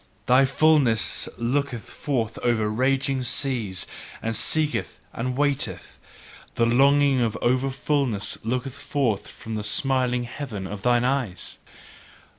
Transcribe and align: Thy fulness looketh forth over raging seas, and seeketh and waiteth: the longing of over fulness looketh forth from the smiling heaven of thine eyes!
Thy 0.25 0.45
fulness 0.45 1.29
looketh 1.37 1.87
forth 1.87 2.39
over 2.39 2.67
raging 2.67 3.21
seas, 3.21 3.85
and 4.19 4.35
seeketh 4.35 4.99
and 5.13 5.37
waiteth: 5.37 5.99
the 6.55 6.65
longing 6.65 7.21
of 7.21 7.37
over 7.39 7.69
fulness 7.69 8.35
looketh 8.43 8.73
forth 8.73 9.27
from 9.27 9.53
the 9.53 9.63
smiling 9.63 10.23
heaven 10.23 10.65
of 10.65 10.81
thine 10.81 11.03
eyes! 11.03 11.59